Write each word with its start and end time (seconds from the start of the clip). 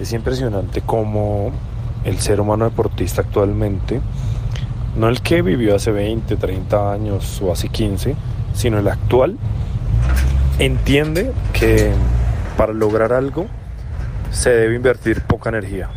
Es 0.00 0.12
impresionante 0.12 0.82
cómo 0.82 1.52
el 2.04 2.18
ser 2.18 2.40
humano 2.40 2.64
deportista 2.66 3.22
actualmente, 3.22 4.00
no 4.96 5.08
el 5.08 5.20
que 5.20 5.42
vivió 5.42 5.74
hace 5.74 5.90
20, 5.90 6.36
30 6.36 6.92
años 6.92 7.40
o 7.42 7.52
hace 7.52 7.68
15, 7.68 8.14
sino 8.54 8.78
el 8.78 8.88
actual, 8.88 9.36
entiende 10.58 11.32
que 11.52 11.92
para 12.56 12.72
lograr 12.72 13.12
algo 13.12 13.46
se 14.30 14.50
debe 14.50 14.76
invertir 14.76 15.22
poca 15.22 15.50
energía. 15.50 15.88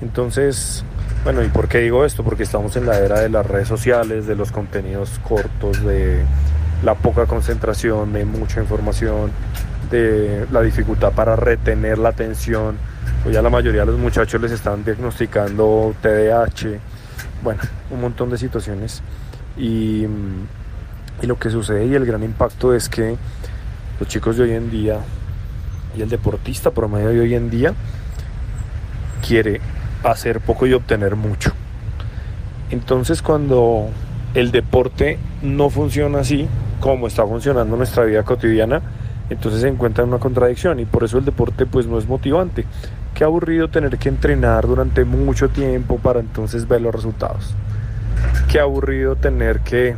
Entonces, 0.00 0.84
bueno, 1.24 1.42
¿y 1.42 1.48
por 1.48 1.68
qué 1.68 1.78
digo 1.78 2.04
esto? 2.04 2.24
Porque 2.24 2.42
estamos 2.42 2.76
en 2.76 2.86
la 2.86 2.98
era 2.98 3.20
de 3.20 3.28
las 3.28 3.46
redes 3.46 3.68
sociales, 3.68 4.26
de 4.26 4.34
los 4.34 4.50
contenidos 4.50 5.20
cortos, 5.22 5.82
de 5.84 6.24
la 6.82 6.94
poca 6.94 7.26
concentración, 7.26 8.12
de 8.12 8.24
mucha 8.24 8.60
información, 8.60 9.30
de 9.90 10.46
la 10.50 10.62
dificultad 10.62 11.12
para 11.12 11.36
retener 11.36 11.98
la 11.98 12.08
atención. 12.08 12.76
Pues 13.22 13.36
ya 13.36 13.42
la 13.42 13.50
mayoría 13.50 13.82
de 13.82 13.92
los 13.92 14.00
muchachos 14.00 14.40
les 14.40 14.50
están 14.50 14.84
diagnosticando 14.84 15.94
TDAH, 16.02 16.80
bueno, 17.42 17.60
un 17.90 18.00
montón 18.00 18.30
de 18.30 18.36
situaciones. 18.36 19.00
Y, 19.56 20.04
y 21.22 21.26
lo 21.26 21.38
que 21.38 21.48
sucede 21.48 21.86
y 21.86 21.94
el 21.94 22.04
gran 22.04 22.24
impacto 22.24 22.74
es 22.74 22.88
que 22.88 23.16
los 24.00 24.08
chicos 24.08 24.36
de 24.36 24.42
hoy 24.42 24.52
en 24.52 24.70
día 24.70 24.98
y 25.96 26.02
el 26.02 26.08
deportista 26.08 26.72
promedio 26.72 27.10
de 27.10 27.20
hoy 27.20 27.34
en 27.34 27.48
día 27.48 27.74
quiere 29.24 29.60
hacer 30.02 30.40
poco 30.40 30.66
y 30.66 30.72
obtener 30.72 31.14
mucho. 31.14 31.52
Entonces 32.70 33.22
cuando 33.22 33.88
el 34.34 34.50
deporte 34.50 35.18
no 35.42 35.70
funciona 35.70 36.20
así 36.20 36.48
como 36.80 37.06
está 37.06 37.24
funcionando 37.24 37.76
nuestra 37.76 38.04
vida 38.04 38.24
cotidiana, 38.24 38.82
entonces 39.30 39.60
se 39.60 39.68
encuentra 39.68 40.02
en 40.02 40.10
una 40.10 40.18
contradicción 40.18 40.80
y 40.80 40.86
por 40.86 41.04
eso 41.04 41.18
el 41.18 41.24
deporte 41.24 41.66
pues 41.66 41.86
no 41.86 41.98
es 41.98 42.08
motivante. 42.08 42.64
Qué 43.14 43.24
aburrido 43.24 43.68
tener 43.68 43.98
que 43.98 44.08
entrenar 44.08 44.66
durante 44.66 45.04
mucho 45.04 45.48
tiempo 45.48 45.98
para 45.98 46.20
entonces 46.20 46.66
ver 46.66 46.80
los 46.80 46.94
resultados. 46.94 47.54
Qué 48.50 48.58
aburrido 48.60 49.16
tener 49.16 49.60
que 49.60 49.96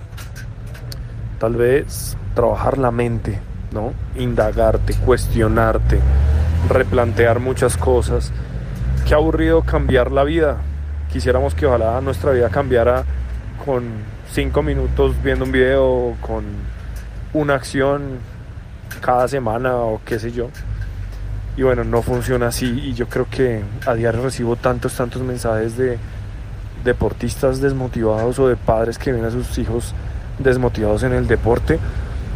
tal 1.38 1.56
vez 1.56 2.16
trabajar 2.34 2.78
la 2.78 2.90
mente, 2.90 3.40
¿no? 3.72 3.92
Indagarte, 4.16 4.94
cuestionarte, 4.94 6.00
replantear 6.68 7.40
muchas 7.40 7.76
cosas 7.76 8.32
Qué 9.06 9.12
aburrido 9.12 9.60
cambiar 9.60 10.10
la 10.12 10.24
vida. 10.24 10.56
Quisiéramos 11.12 11.54
que 11.54 11.66
ojalá 11.66 12.00
nuestra 12.00 12.30
vida 12.30 12.48
cambiara 12.48 13.04
con 13.62 13.84
cinco 14.32 14.62
minutos 14.62 15.14
viendo 15.22 15.44
un 15.44 15.52
video, 15.52 16.16
con 16.22 16.44
una 17.34 17.54
acción 17.54 18.18
cada 19.02 19.28
semana 19.28 19.76
o 19.76 20.00
qué 20.06 20.18
sé 20.18 20.32
yo. 20.32 20.48
Y 21.56 21.62
bueno, 21.62 21.84
no 21.84 22.02
funciona 22.02 22.48
así 22.48 22.66
y 22.66 22.94
yo 22.94 23.08
creo 23.08 23.27
que 23.30 23.62
a 23.86 23.94
diario 23.94 24.22
recibo 24.22 24.56
tantos, 24.56 24.94
tantos 24.94 25.22
mensajes 25.22 25.77
de 25.77 25.98
deportistas 26.84 27.61
desmotivados 27.61 28.38
o 28.38 28.48
de 28.48 28.56
padres 28.56 28.98
que 28.98 29.12
ven 29.12 29.24
a 29.24 29.30
sus 29.30 29.56
hijos 29.58 29.94
desmotivados 30.38 31.02
en 31.05 31.12
el 31.12 31.27
deporte. 31.27 31.78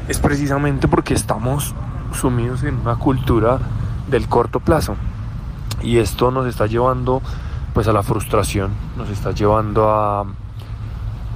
Es 0.09 0.19
precisamente 0.19 0.89
porque 0.89 1.15
estamos 1.15 1.75
sumidos 2.19 2.63
en 2.63 2.77
una 2.77 2.97
cultura 2.97 3.59
del 4.09 4.29
corto 4.29 4.61
plazo 4.61 4.97
y 5.83 5.99
esto 5.99 6.31
nos 6.31 6.47
está 6.47 6.67
llevando 6.67 7.23
pues 7.75 7.87
a 7.89 7.93
la 7.93 8.03
frustración, 8.03 8.71
nos 8.97 9.11
está 9.11 9.33
llevando 9.33 9.91
a 9.91 10.25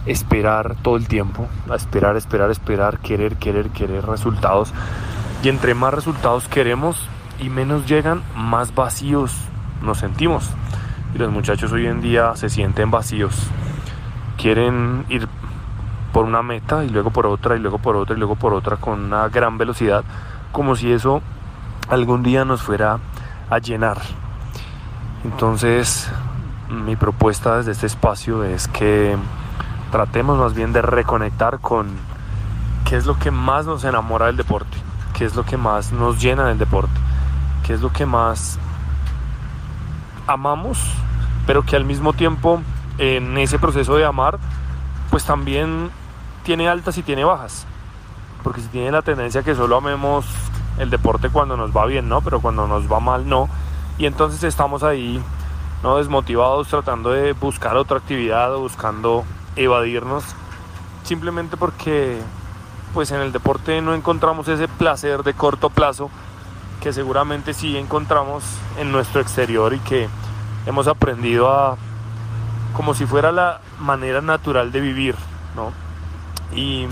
esperar 0.07 0.77
todo 0.83 0.97
el 0.97 1.07
tiempo, 1.07 1.47
a 1.71 1.77
esperar, 1.77 2.17
esperar, 2.17 2.51
esperar, 2.51 2.99
querer, 2.99 3.37
querer, 3.37 3.71
querer 3.71 4.07
resultados. 4.07 4.73
Y 5.43 5.49
entre 5.49 5.75
más 5.75 5.95
resultados 5.95 6.49
queremos 6.49 7.09
y 7.43 7.51
menos 7.51 7.87
llegan, 7.87 8.23
más 8.37 8.75
vacíos 8.75 9.35
nos 9.83 9.99
sentimos. 9.99 10.49
Y 11.15 11.19
los 11.19 11.31
muchachos 11.31 11.73
hoy 11.73 11.87
en 11.87 12.01
día 12.01 12.37
se 12.37 12.49
sienten 12.49 12.91
vacíos. 12.91 13.35
Quieren 14.39 15.05
ir 15.09 15.29
por 16.13 16.25
una 16.25 16.43
meta 16.43 16.85
y 16.85 16.89
luego 16.89 17.11
por 17.11 17.27
otra 17.27 17.57
y 17.57 17.59
luego 17.59 17.79
por 17.79 17.97
otra 17.97 18.15
y 18.15 18.19
luego 18.19 18.37
por 18.37 18.55
otra 18.55 18.77
con 18.77 19.01
una 19.01 19.29
gran 19.29 19.59
velocidad, 19.59 20.05
como 20.53 20.77
si 20.77 20.93
eso 20.93 21.21
algún 21.89 22.23
día 22.23 22.45
nos 22.45 22.63
fuera 22.63 22.99
a 23.51 23.59
llenar. 23.59 23.99
Entonces, 25.25 26.09
mi 26.69 26.95
propuesta 26.95 27.57
desde 27.57 27.73
este 27.73 27.87
espacio 27.87 28.45
es 28.45 28.69
que 28.69 29.17
tratemos 29.91 30.39
más 30.39 30.55
bien 30.55 30.73
de 30.73 30.83
reconectar 30.83 31.59
con 31.59 31.89
qué 32.85 32.97
es 32.97 33.07
lo 33.07 33.19
que 33.19 33.31
más 33.31 33.67
nos 33.67 33.85
enamora 33.85 34.27
del 34.27 34.37
deporte, 34.37 34.77
qué 35.15 35.25
es 35.25 35.35
lo 35.35 35.45
que 35.45 35.57
más 35.57 35.93
nos 35.93 36.21
llena 36.21 36.47
del 36.47 36.59
deporte, 36.59 36.93
qué 37.65 37.75
es 37.75 37.81
lo 37.81 37.93
que 37.93 38.07
más 38.07 38.59
amamos, 40.27 40.79
pero 41.47 41.63
que 41.63 41.77
al 41.77 41.85
mismo 41.85 42.13
tiempo 42.13 42.61
en 42.99 43.37
ese 43.39 43.59
proceso 43.59 43.97
de 43.97 44.05
amar, 44.05 44.39
pues 45.11 45.25
también 45.25 45.91
tiene 46.45 46.69
altas 46.69 46.99
y 46.99 47.03
tiene 47.03 47.25
bajas. 47.25 47.67
Porque 48.43 48.61
si 48.61 48.69
tiene 48.69 48.91
la 48.91 49.03
tendencia 49.03 49.43
que 49.43 49.55
solo 49.55 49.77
amemos 49.77 50.27
el 50.79 50.91
deporte 50.91 51.29
cuando 51.31 51.57
nos 51.57 51.77
va 51.77 51.87
bien, 51.87 52.09
¿no? 52.09 52.21
Pero 52.23 52.41
cuando 52.41 52.67
nos 52.67 52.91
va 52.91 52.99
mal, 53.01 53.29
no 53.29 53.49
y 53.99 54.07
entonces 54.07 54.43
estamos 54.43 54.83
ahí 54.83 55.23
no 55.83 55.99
desmotivados 55.99 56.69
tratando 56.69 57.11
de 57.11 57.33
buscar 57.33 57.77
otra 57.77 57.99
actividad 57.99 58.55
buscando 58.57 59.25
evadirnos 59.57 60.25
simplemente 61.03 61.57
porque 61.57 62.19
pues 62.95 63.11
en 63.11 63.21
el 63.21 63.33
deporte 63.33 63.81
no 63.81 63.95
encontramos 63.95 64.49
ese 64.49 64.69
placer 64.69 65.23
de 65.23 65.35
corto 65.35 65.71
plazo 65.71 66.11
que 66.83 66.93
seguramente 66.93 67.55
sí 67.55 67.77
encontramos 67.79 68.43
en 68.77 68.91
nuestro 68.91 69.21
exterior 69.21 69.73
y 69.73 69.79
que 69.79 70.09
hemos 70.67 70.89
aprendido 70.89 71.49
a 71.49 71.77
como 72.75 72.95
si 72.95 73.07
fuera 73.07 73.31
la 73.31 73.61
manera 73.79 74.21
natural 74.21 74.73
de 74.73 74.81
vivir, 74.81 75.15
¿no? 75.55 75.73
Y 76.57 76.89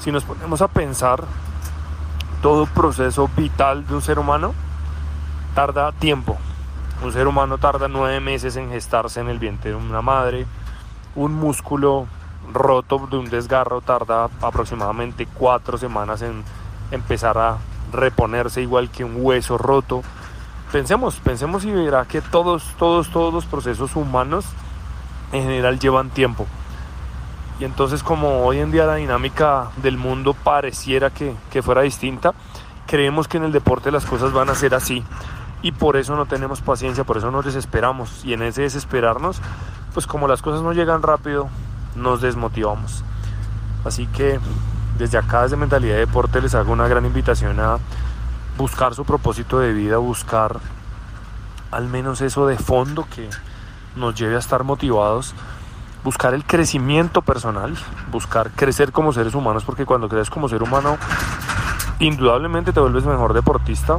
si 0.00 0.12
nos 0.12 0.24
ponemos 0.24 0.60
a 0.60 0.68
pensar 0.68 1.24
todo 2.42 2.66
proceso 2.66 3.30
vital 3.34 3.86
de 3.86 3.94
un 3.94 4.02
ser 4.02 4.18
humano 4.18 4.52
tarda 5.54 5.92
tiempo. 5.92 6.36
Un 7.02 7.12
ser 7.12 7.26
humano 7.26 7.56
tarda 7.56 7.88
nueve 7.88 8.20
meses 8.20 8.56
en 8.56 8.68
gestarse 8.68 9.20
en 9.20 9.28
el 9.28 9.38
vientre 9.38 9.70
de 9.70 9.76
una 9.76 10.02
madre. 10.02 10.46
Un 11.14 11.32
músculo 11.32 12.06
roto 12.52 13.06
de 13.10 13.16
un 13.16 13.30
desgarro 13.30 13.80
tarda 13.80 14.28
aproximadamente 14.42 15.26
cuatro 15.26 15.78
semanas 15.78 16.20
en 16.20 16.44
empezar 16.90 17.38
a 17.38 17.56
reponerse 17.90 18.62
igual 18.62 18.90
que 18.90 19.04
un 19.04 19.16
hueso 19.16 19.58
roto. 19.58 20.02
Pensemos, 20.70 21.16
pensemos 21.16 21.64
y 21.64 21.70
verá 21.70 22.04
que 22.04 22.20
todos, 22.20 22.64
todos, 22.78 23.10
todos 23.10 23.32
los 23.32 23.44
procesos 23.44 23.96
humanos 23.96 24.44
en 25.32 25.42
general 25.42 25.78
llevan 25.78 26.10
tiempo. 26.10 26.46
Y 27.60 27.64
entonces 27.64 28.02
como 28.02 28.44
hoy 28.44 28.58
en 28.58 28.72
día 28.72 28.86
la 28.86 28.96
dinámica 28.96 29.70
del 29.76 29.96
mundo 29.96 30.34
pareciera 30.34 31.10
que, 31.10 31.34
que 31.50 31.62
fuera 31.62 31.82
distinta, 31.82 32.32
creemos 32.86 33.28
que 33.28 33.36
en 33.36 33.44
el 33.44 33.52
deporte 33.52 33.90
las 33.90 34.04
cosas 34.04 34.32
van 34.32 34.50
a 34.50 34.54
ser 34.54 34.74
así 34.74 35.04
y 35.62 35.72
por 35.72 35.96
eso 35.96 36.16
no 36.16 36.26
tenemos 36.26 36.60
paciencia, 36.60 37.04
por 37.04 37.16
eso 37.16 37.30
nos 37.30 37.44
desesperamos 37.44 38.24
y 38.24 38.32
en 38.34 38.42
ese 38.42 38.62
desesperarnos, 38.62 39.40
pues 39.94 40.06
como 40.06 40.26
las 40.26 40.42
cosas 40.42 40.62
no 40.62 40.72
llegan 40.72 41.02
rápido, 41.02 41.48
nos 41.94 42.20
desmotivamos. 42.20 43.04
Así 43.84 44.06
que 44.06 44.40
desde 44.98 45.18
acá, 45.18 45.42
desde 45.42 45.56
Mentalidad 45.56 45.94
de 45.94 46.00
Deporte, 46.00 46.40
les 46.40 46.54
hago 46.54 46.72
una 46.72 46.88
gran 46.88 47.04
invitación 47.04 47.58
a 47.60 47.78
buscar 48.56 48.94
su 48.94 49.04
propósito 49.04 49.58
de 49.58 49.72
vida, 49.72 49.96
buscar 49.98 50.60
al 51.70 51.88
menos 51.88 52.20
eso 52.20 52.46
de 52.46 52.58
fondo 52.58 53.06
que 53.14 53.28
nos 53.96 54.14
lleve 54.14 54.36
a 54.36 54.38
estar 54.38 54.64
motivados, 54.64 55.34
buscar 56.04 56.34
el 56.34 56.44
crecimiento 56.44 57.22
personal, 57.22 57.74
buscar 58.10 58.50
crecer 58.50 58.92
como 58.92 59.12
seres 59.12 59.34
humanos, 59.34 59.64
porque 59.64 59.86
cuando 59.86 60.08
creces 60.08 60.30
como 60.30 60.48
ser 60.48 60.62
humano, 60.62 60.98
indudablemente 61.98 62.72
te 62.72 62.80
vuelves 62.80 63.04
mejor 63.04 63.32
deportista, 63.32 63.98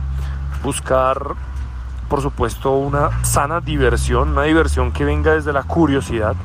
buscar 0.64 1.36
por 2.14 2.22
supuesto, 2.22 2.74
una 2.74 3.24
sana 3.24 3.60
diversión, 3.60 4.30
una 4.30 4.44
diversión 4.44 4.92
que 4.92 5.04
venga 5.04 5.34
desde 5.34 5.52
la 5.52 5.64
curiosidad, 5.64 6.36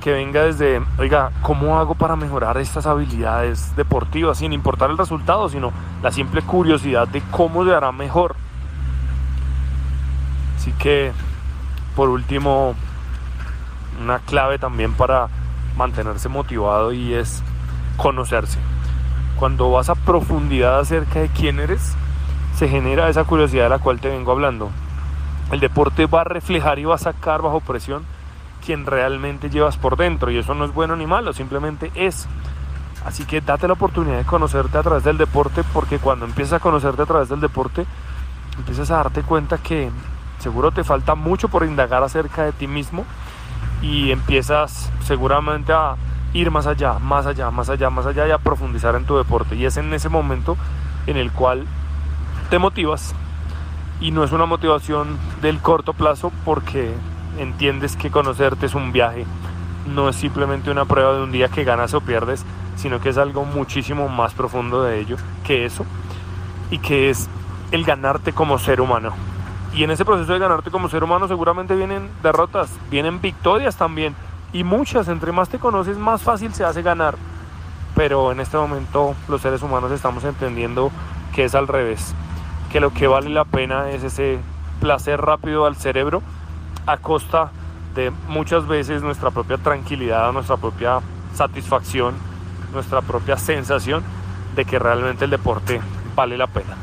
que 0.00 0.12
venga 0.12 0.44
desde, 0.44 0.82
oiga, 0.98 1.30
¿cómo 1.42 1.78
hago 1.78 1.94
para 1.94 2.16
mejorar 2.16 2.58
estas 2.58 2.86
habilidades 2.86 3.76
deportivas? 3.76 4.38
Sin 4.38 4.52
importar 4.52 4.90
el 4.90 4.98
resultado, 4.98 5.48
sino 5.48 5.72
la 6.02 6.10
simple 6.10 6.42
curiosidad 6.42 7.06
de 7.06 7.22
cómo 7.30 7.64
se 7.64 7.74
hará 7.74 7.92
mejor. 7.92 8.34
Así 10.56 10.72
que, 10.72 11.12
por 11.94 12.08
último, 12.08 12.74
una 14.02 14.18
clave 14.18 14.58
también 14.58 14.94
para 14.94 15.28
mantenerse 15.76 16.28
motivado 16.28 16.92
y 16.92 17.14
es 17.14 17.42
conocerse. 17.96 18.58
Cuando 19.36 19.70
vas 19.70 19.88
a 19.88 19.94
profundidad 19.94 20.80
acerca 20.80 21.20
de 21.20 21.28
quién 21.28 21.60
eres, 21.60 21.94
se 22.56 22.68
genera 22.68 23.08
esa 23.08 23.24
curiosidad 23.24 23.64
de 23.64 23.70
la 23.70 23.78
cual 23.78 24.00
te 24.00 24.08
vengo 24.08 24.32
hablando. 24.32 24.70
El 25.52 25.60
deporte 25.60 26.06
va 26.06 26.22
a 26.22 26.24
reflejar 26.24 26.78
y 26.78 26.84
va 26.84 26.96
a 26.96 26.98
sacar 26.98 27.42
bajo 27.42 27.60
presión 27.60 28.04
quien 28.64 28.86
realmente 28.86 29.50
llevas 29.50 29.76
por 29.76 29.96
dentro 29.96 30.30
y 30.30 30.38
eso 30.38 30.54
no 30.54 30.64
es 30.64 30.72
bueno 30.72 30.96
ni 30.96 31.06
malo, 31.06 31.32
simplemente 31.32 31.90
es. 31.94 32.28
Así 33.04 33.24
que 33.24 33.40
date 33.40 33.66
la 33.66 33.74
oportunidad 33.74 34.18
de 34.18 34.24
conocerte 34.24 34.76
a 34.78 34.82
través 34.82 35.04
del 35.04 35.18
deporte 35.18 35.62
porque 35.72 35.98
cuando 35.98 36.26
empiezas 36.26 36.54
a 36.54 36.60
conocerte 36.60 37.02
a 37.02 37.06
través 37.06 37.28
del 37.30 37.40
deporte 37.40 37.86
empiezas 38.58 38.90
a 38.90 38.96
darte 38.96 39.22
cuenta 39.22 39.58
que 39.58 39.90
seguro 40.38 40.70
te 40.70 40.84
falta 40.84 41.14
mucho 41.14 41.48
por 41.48 41.64
indagar 41.64 42.02
acerca 42.02 42.44
de 42.44 42.52
ti 42.52 42.66
mismo 42.66 43.04
y 43.82 44.10
empiezas 44.10 44.90
seguramente 45.02 45.72
a 45.72 45.96
ir 46.34 46.50
más 46.50 46.66
allá, 46.66 46.98
más 46.98 47.26
allá, 47.26 47.50
más 47.50 47.68
allá, 47.70 47.90
más 47.90 48.06
allá 48.06 48.28
y 48.28 48.30
a 48.30 48.38
profundizar 48.38 48.94
en 48.94 49.04
tu 49.04 49.16
deporte. 49.16 49.56
Y 49.56 49.64
es 49.64 49.76
en 49.76 49.92
ese 49.94 50.08
momento 50.08 50.56
en 51.06 51.16
el 51.16 51.32
cual 51.32 51.66
te 52.50 52.58
motivas 52.58 53.14
y 54.00 54.10
no 54.12 54.24
es 54.24 54.32
una 54.32 54.46
motivación 54.46 55.18
del 55.42 55.60
corto 55.60 55.92
plazo 55.92 56.32
porque 56.44 56.94
entiendes 57.38 57.96
que 57.96 58.10
conocerte 58.10 58.66
es 58.66 58.74
un 58.74 58.92
viaje, 58.92 59.26
no 59.86 60.08
es 60.08 60.16
simplemente 60.16 60.70
una 60.70 60.84
prueba 60.84 61.14
de 61.14 61.22
un 61.22 61.32
día 61.32 61.48
que 61.48 61.64
ganas 61.64 61.94
o 61.94 62.00
pierdes, 62.00 62.44
sino 62.76 63.00
que 63.00 63.10
es 63.10 63.18
algo 63.18 63.44
muchísimo 63.44 64.08
más 64.08 64.34
profundo 64.34 64.82
de 64.82 65.00
ello 65.00 65.16
que 65.44 65.64
eso 65.64 65.84
y 66.70 66.78
que 66.78 67.10
es 67.10 67.28
el 67.72 67.84
ganarte 67.84 68.32
como 68.32 68.58
ser 68.58 68.80
humano. 68.80 69.12
Y 69.74 69.84
en 69.84 69.90
ese 69.90 70.04
proceso 70.04 70.32
de 70.32 70.38
ganarte 70.38 70.70
como 70.70 70.88
ser 70.88 71.04
humano 71.04 71.28
seguramente 71.28 71.76
vienen 71.76 72.08
derrotas, 72.22 72.70
vienen 72.90 73.20
victorias 73.20 73.76
también 73.76 74.14
y 74.52 74.64
muchas, 74.64 75.08
entre 75.08 75.32
más 75.32 75.48
te 75.48 75.58
conoces 75.58 75.96
más 75.96 76.22
fácil 76.22 76.52
se 76.52 76.64
hace 76.64 76.82
ganar. 76.82 77.16
Pero 77.94 78.32
en 78.32 78.40
este 78.40 78.56
momento 78.56 79.14
los 79.28 79.40
seres 79.40 79.62
humanos 79.62 79.92
estamos 79.92 80.24
entendiendo 80.24 80.90
que 81.34 81.44
es 81.44 81.54
al 81.54 81.68
revés, 81.68 82.14
que 82.72 82.80
lo 82.80 82.92
que 82.92 83.06
vale 83.06 83.30
la 83.30 83.44
pena 83.44 83.90
es 83.90 84.02
ese 84.02 84.38
placer 84.80 85.20
rápido 85.20 85.66
al 85.66 85.76
cerebro 85.76 86.22
a 86.86 86.96
costa 86.98 87.50
de 87.94 88.10
muchas 88.28 88.66
veces 88.66 89.02
nuestra 89.02 89.30
propia 89.30 89.58
tranquilidad, 89.58 90.32
nuestra 90.32 90.56
propia 90.56 91.00
satisfacción, 91.34 92.14
nuestra 92.72 93.02
propia 93.02 93.36
sensación 93.36 94.02
de 94.54 94.64
que 94.64 94.78
realmente 94.78 95.24
el 95.24 95.30
deporte 95.30 95.80
vale 96.14 96.36
la 96.36 96.46
pena. 96.46 96.76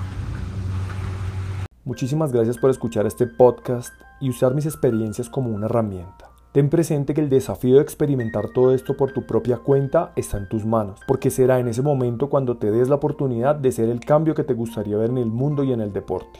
Muchísimas 1.86 2.34
gracias 2.34 2.58
por 2.58 2.70
escuchar 2.70 3.06
este 3.06 3.28
podcast 3.28 3.94
y 4.20 4.30
usar 4.30 4.54
mis 4.54 4.66
experiencias 4.66 5.30
como 5.30 5.50
una 5.50 5.68
herramienta. 5.68 6.30
Ten 6.52 6.70
presente 6.70 7.14
que 7.14 7.22
el 7.22 7.30
desafío 7.30 7.76
de 7.76 7.82
experimentar 7.82 8.50
todo 8.50 8.74
esto 8.74 8.98
por 8.98 9.12
tu 9.12 9.26
propia 9.26 9.58
cuenta 9.58 10.12
está 10.16 10.38
en 10.38 10.50
tus 10.50 10.66
manos, 10.66 11.00
porque 11.08 11.30
será 11.30 11.60
en 11.60 11.68
ese 11.68 11.82
momento 11.82 12.30
cuando 12.30 12.58
te 12.58 12.72
des 12.72 12.90
la 12.90 12.96
oportunidad 12.96 13.56
de 13.56 13.72
ser 13.72 13.90
el 13.90 14.00
cambio 14.00 14.34
que 14.34 14.44
te 14.44 14.54
gustaría 14.54 14.98
ver 14.98 15.12
en 15.12 15.20
el 15.20 15.28
mundo 15.28 15.64
y 15.64 15.72
en 15.72 15.82
el 15.82 15.94
deporte. 15.94 16.40